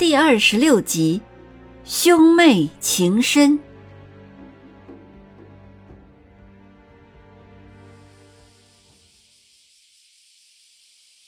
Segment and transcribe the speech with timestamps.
[0.00, 1.20] 第二十六集，
[1.84, 3.58] 兄妹情深。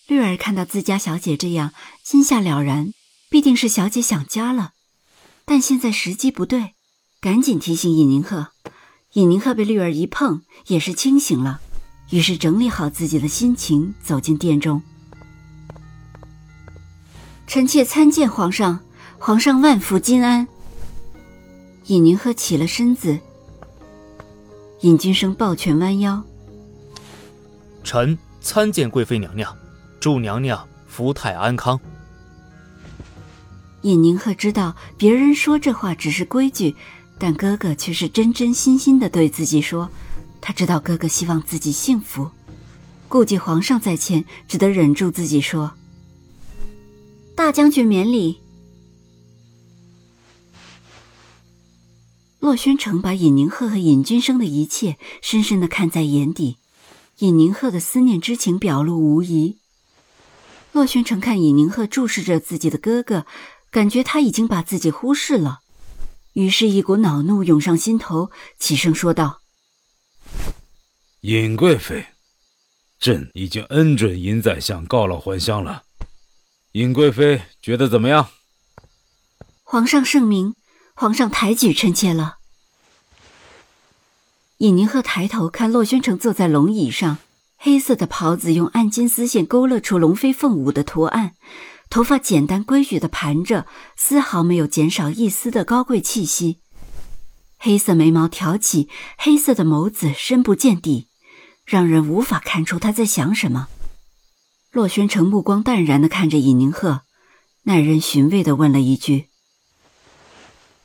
[0.07, 2.95] 绿儿看到自家小姐这样，心下了然，
[3.29, 4.73] 必定是小姐想家了。
[5.45, 6.73] 但现在时机不对，
[7.20, 8.53] 赶紧提醒尹宁鹤。
[9.12, 11.61] 尹宁鹤被绿儿一碰，也是清醒了，
[12.09, 14.83] 于是整理好自己的心情，走进殿中。
[17.52, 18.81] 臣妾参见皇上，
[19.19, 20.48] 皇上万福金安。
[21.89, 23.19] 尹宁鹤起了身子，
[24.81, 26.25] 尹君生抱拳弯腰，
[27.84, 29.55] 臣参见贵妃娘娘，
[30.00, 31.78] 祝娘娘福泰安康。
[33.83, 36.75] 尹宁鹤知道别人说这话只是规矩。
[37.19, 39.91] 但哥哥却是真真心心的对自己说，
[40.41, 42.30] 他知道哥哥希望自己幸福，
[43.08, 45.73] 顾忌皇上在前，只得忍住自己说
[47.43, 48.39] ：“大将军免礼。”
[52.39, 56.59] 洛宣城把尹宁鹤和尹君生的一切深深的看在眼底，
[57.19, 59.59] 尹宁鹤的思念之情表露无遗。
[60.70, 63.27] 洛宣城看尹宁鹤注视着自己的哥哥，
[63.73, 65.63] 感觉他已经把自己忽视了。
[66.35, 69.41] 于是，一股恼怒涌上心头，起声说道
[71.23, 72.07] ：“尹贵妃，
[73.01, 75.83] 朕已经恩准尹宰相告老还乡了。
[76.73, 78.28] 尹贵妃觉得怎么样？”
[79.62, 80.55] 皇上圣明，
[80.95, 82.37] 皇上抬举臣妾了。
[84.58, 87.19] 尹宁鹤抬头看洛宣城坐在龙椅上，
[87.57, 91.35] 黑色的袍子用暗金丝线勾勒出龙飞凤舞的图案。
[91.91, 96.61] 头发简单规矩的盘着，丝毫没有减少一丝的高贵气息。
[97.58, 98.89] 黑色眉毛挑起，
[99.19, 101.08] 黑色的眸子深不见底，
[101.67, 103.69] 让人无法看出他在想什么。
[104.72, 107.02] 洛宣城目光淡然的看着尹宁鹤，
[107.64, 109.28] 耐人寻味的问了一句：“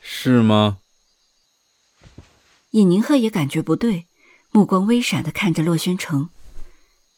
[0.01, 0.79] 是吗？”
[2.71, 4.07] 尹宁鹤也感觉不对，
[4.51, 6.29] 目光微闪的看着洛宣城，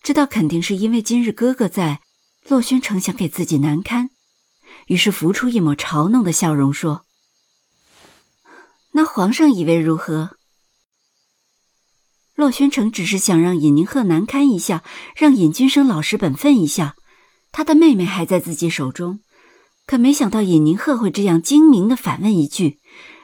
[0.04, 2.02] 知道肯定是因为今日哥哥在。
[2.48, 4.12] 洛宣城想给自己难堪，
[4.88, 7.06] 于是浮出一抹嘲弄的笑容，说
[8.94, 10.38] ：“那皇上以为如何？”
[12.40, 14.82] 洛宣城只是想让尹宁鹤难堪一下，
[15.14, 16.96] 让尹君生老实本分一下。
[17.52, 19.20] 他的妹妹还在自己手中，
[19.86, 22.80] 可没想到尹宁鹤会这样精明的反问一句，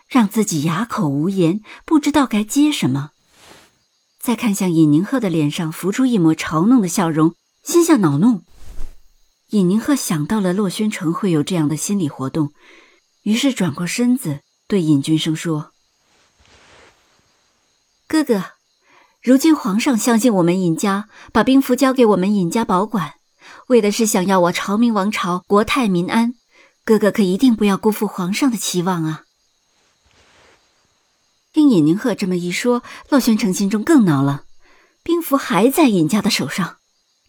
[0.09, 3.11] 让自己哑口无言，不知道该接什么。
[4.19, 8.43] 再看向尹宁鹤的脸上浮出一抹嘲弄的笑容，心下恼怒。
[9.51, 12.51] 尹宁鹤想到了洛宣城会有这样的心理活动，
[13.23, 15.71] 于是转过身子对尹君生说
[18.09, 18.43] ：“哥哥，
[19.25, 23.15] 如今皇上相信我们尹家，把兵符交给我们尹家保管，
[23.69, 26.35] 为的是想要我朝明王朝国泰民安。
[26.83, 29.23] 哥哥可一定不要辜负皇上的期望啊！”
[31.51, 34.43] 听尹宁鹤这么一说，洛宣城心中更恼了，
[35.01, 36.77] 兵符还在尹家的手上，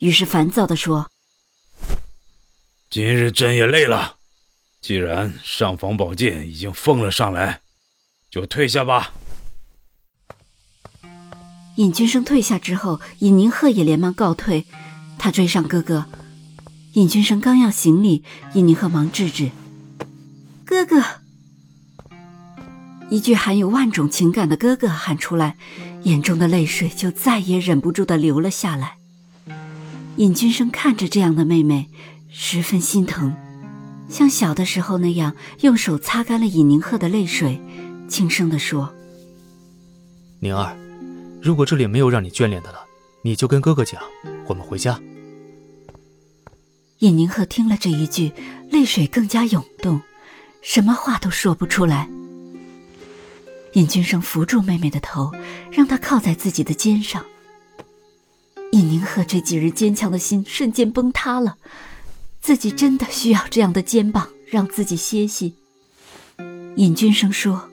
[0.00, 1.10] 于是烦躁地说。
[2.90, 4.16] 今日朕也累了，
[4.82, 7.62] 既然尚方宝剑已经奉了上来，
[8.30, 9.14] 就退下吧。
[11.76, 14.66] 尹君生退下之后，尹宁鹤也连忙告退，
[15.18, 16.06] 他追上哥哥。
[16.94, 18.22] 尹君生刚要行礼，
[18.54, 19.50] 尹宁鹤忙制止
[20.64, 21.02] ：“哥哥！”
[23.10, 25.56] 一句含有万种情感的“哥哥”喊出来，
[26.04, 28.96] 眼中的泪水就再也忍不住的流了下来。
[30.16, 31.88] 尹君生看着这样的妹妹。
[32.38, 33.34] 十分心疼，
[34.10, 37.58] 像小的时候那样，用手擦干了尹宁鹤的泪水，
[38.08, 38.92] 轻声地说
[40.40, 40.76] ：“宁儿，
[41.46, 42.84] 如果这里没有让你眷恋的了，
[43.22, 44.02] 你就跟哥哥讲，
[44.48, 45.00] 我们回家。”
[46.98, 48.32] 尹宁鹤听了这一句，
[48.68, 50.02] 泪水更加涌动，
[50.60, 52.10] 什么话都说不出来。
[53.74, 55.30] 尹君生扶住妹妹的头，
[55.70, 57.24] 让她靠在自己的肩上。
[58.72, 61.58] 尹宁鹤这几日坚强的心瞬间崩塌了。
[62.40, 65.54] 自己真的需要这样的肩膀，让自己歇息。
[66.74, 67.70] 尹君生说：“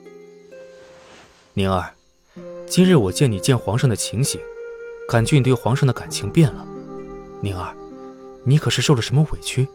[1.54, 1.94] 宁儿，
[2.66, 4.40] 今日我见你见皇上的情形，
[5.08, 6.66] 感觉你对皇上的感情变了。
[7.40, 7.72] 宁儿，
[8.42, 9.68] 你可是受了什么委屈？”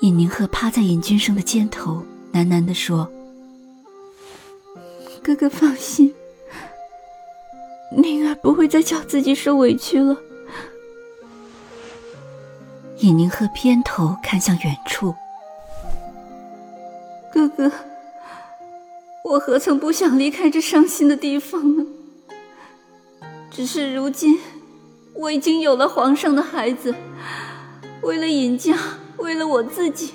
[0.00, 3.10] 尹宁鹤趴在尹君生的肩头，喃喃地说
[5.24, 6.14] ：“哥哥放心，
[7.90, 10.16] 宁儿不会再叫自己受委屈了。”
[13.00, 15.14] 尹宁鹤偏头看向远处，
[17.32, 17.72] 哥哥，
[19.26, 21.84] 我何曾不想离开这伤心的地方呢？
[23.50, 24.38] 只是如今，
[25.14, 26.94] 我已经有了皇上的孩子，
[28.02, 28.76] 为了尹家。
[29.16, 30.12] 为了我自己，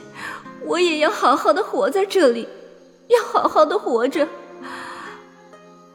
[0.64, 2.48] 我也要好好的活在这里，
[3.08, 4.28] 要好好的活着。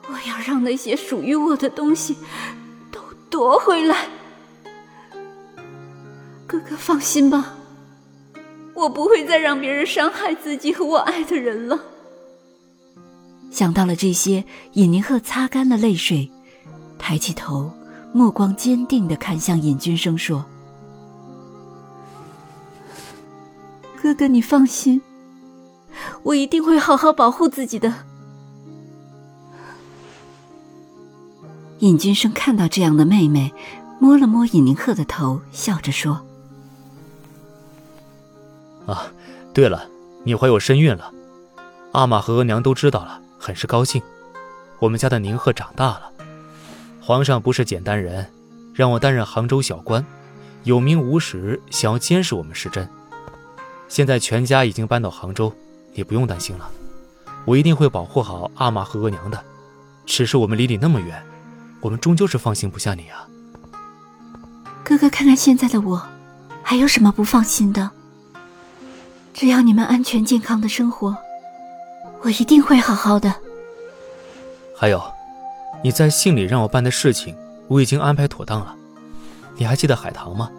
[0.09, 2.17] 我要让那些属于我的东西
[2.91, 4.09] 都夺回来。
[6.49, 7.55] 哥哥放心吧，
[8.75, 11.81] 我不会再让别人伤害自己和我爱的人了。
[13.57, 14.45] 想到了这些，
[14.75, 16.31] 尹宁鹤擦干了泪水，
[16.99, 17.73] 抬起头，
[18.13, 20.45] 目光坚定的看向尹君生，说。
[24.03, 25.01] 哥哥，你放心，
[26.23, 27.95] 我一定会好好保护自己的。
[31.79, 33.55] 尹君生看到这样的妹妹，
[33.99, 36.21] 摸了摸尹宁鹤的头，笑着说
[38.85, 39.11] ：“啊，
[39.55, 39.89] 对了，
[40.25, 41.11] 你怀有身孕了，
[41.93, 44.03] 阿玛和额娘都知道了，很是高兴。
[44.81, 46.11] 我们家的宁鹤长大了，
[47.01, 48.29] 皇上不是简单人，
[48.75, 50.05] 让我担任杭州小官，
[50.65, 52.89] 有名无实，想要监视我们是真。”
[53.87, 55.55] 现在全家已经搬到杭州，
[55.95, 56.69] 你不用担心了，
[57.45, 59.41] 我一定会保护好阿玛和额娘的。
[60.05, 61.25] 只是我们离你那么远，
[61.81, 63.29] 我们终究是放心不下你啊。
[64.83, 66.05] 哥哥，看看现在的我，
[66.65, 67.89] 还有什么不放心的？
[69.33, 71.17] 只要你们安全健康的生活，
[72.23, 73.35] 我一定会好好的。
[74.75, 75.03] 还有，
[75.83, 77.37] 你在信里让我办的事情，
[77.69, 78.75] 我已经安排妥当了。
[79.57, 80.51] 你还记得海棠吗？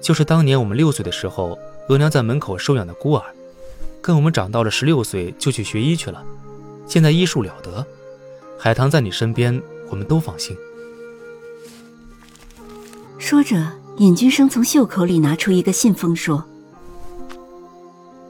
[0.00, 1.58] 就是当年我们六岁的时候。
[1.88, 3.24] 额娘在门口收养的孤儿，
[4.00, 6.22] 跟我们长到了十六岁就去学医去了，
[6.86, 7.84] 现在医术了得。
[8.56, 10.56] 海棠在你身边，我们都放心。
[13.18, 16.44] 说着，尹君生从袖口里拿出一个信封，说：“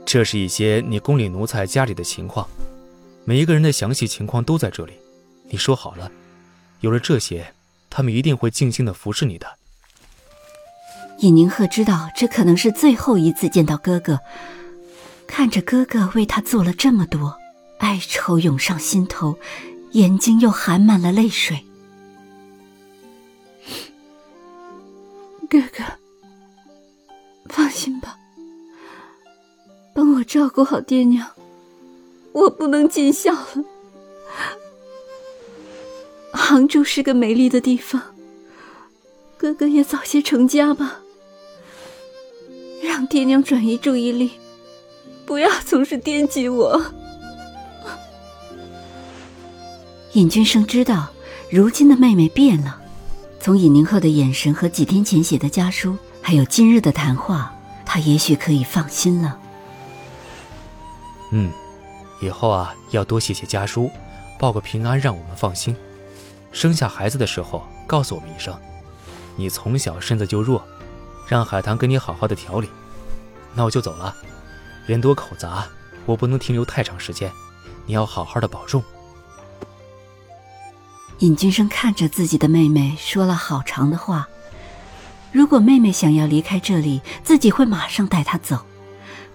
[0.04, 2.48] 这是一些你宫里奴才家里的情况，
[3.24, 4.94] 每一个人的详细情况都在这里。
[5.48, 6.10] 你说好了，
[6.80, 7.54] 有了这些，
[7.88, 9.46] 他们一定会尽心的服侍你的。”
[11.20, 14.18] 尹宁鹤知道这可能是最后一次见到哥哥，
[15.26, 17.36] 看着哥哥为他做了这么多，
[17.78, 19.38] 哀愁涌上心头，
[19.92, 21.64] 眼睛又含满了泪水。
[25.48, 25.84] 哥哥，
[27.48, 28.16] 放心吧，
[30.00, 31.26] 帮我照顾好爹娘，
[32.32, 33.64] 我不能尽孝了。
[36.32, 38.00] 杭州是个美丽的地方，
[39.36, 41.00] 哥哥也早些成家吧。
[42.82, 44.30] 让爹娘转移注意力，
[45.26, 46.82] 不要总是惦记我。
[50.14, 51.10] 尹君生知道，
[51.50, 52.80] 如今的妹妹变了。
[53.38, 57.54] 从尹宁鹤的眼神和几天前写的家书，还有今日的谈话，
[57.84, 59.38] 他也许可以放心了。
[61.30, 61.52] 嗯，
[62.20, 63.90] 以后啊，要多写写家书，
[64.38, 65.76] 报个平安，让我们放心。
[66.52, 68.56] 生下孩子的时候，告诉我们一声。
[69.36, 70.62] 你从小身子就弱，
[71.28, 72.68] 让海棠跟你好好的调理。
[73.54, 74.14] 那我就走了，
[74.86, 75.66] 人多口杂，
[76.04, 77.30] 我不能停留太长时间，
[77.86, 78.82] 你要好好的保重。
[81.20, 84.28] 尹君生看着自己的妹妹，说了好长的话。
[85.32, 88.58] 如果妹妹想要离开这里，自己会马上带她走。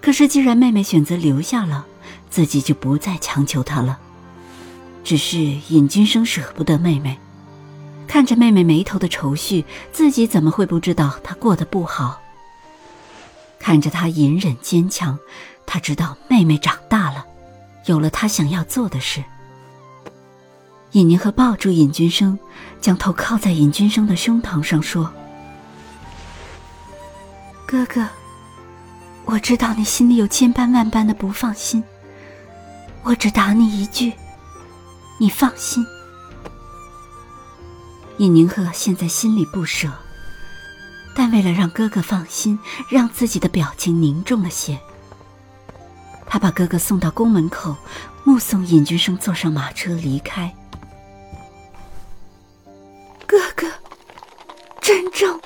[0.05, 1.83] 可是既然妹妹选择留下了，
[2.29, 3.97] 自己就不再强求她了。
[5.03, 7.17] 只是尹君生舍不得妹妹，
[8.07, 12.21] 看着妹妹眉头的愁绪，自己怎么会不知道她过得不好？
[13.57, 15.17] 看着他隐忍坚强，
[15.65, 17.25] 他知道妹妹长大了，
[17.87, 19.23] 有了他想要做的事。
[20.91, 22.37] 尹宁鹤抱住尹君生，
[22.79, 25.11] 将头靠在尹君生的胸膛上，说
[27.65, 28.07] ：“哥哥，
[29.25, 31.83] 我知道你心里有千般万般的不放心，
[33.03, 34.13] 我只答你一句，
[35.19, 35.85] 你放心。”
[38.17, 39.91] 尹宁鹤现在心里不舍。
[41.17, 44.77] 但为了让哥哥放心，让自己的表情凝重了些，
[46.27, 47.73] 他把哥哥送到宫门口，
[48.25, 50.53] 目送尹君生坐上马车离开。
[53.25, 53.65] 哥哥，
[54.81, 55.39] 珍重。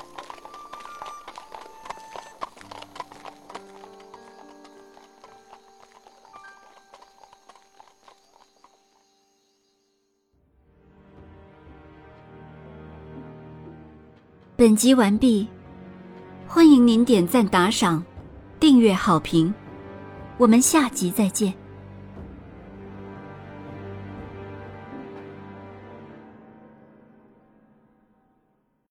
[14.60, 15.48] 本集完毕。
[16.46, 18.04] 欢迎您点赞打赏，
[18.60, 19.54] 订阅好评，
[20.36, 21.54] 我们下集再见。